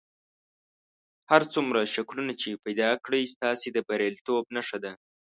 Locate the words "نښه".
4.55-4.77